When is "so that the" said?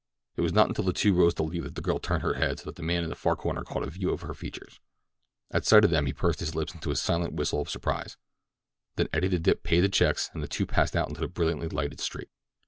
2.57-2.81